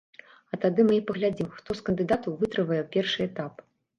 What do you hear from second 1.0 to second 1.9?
паглядзім, хто з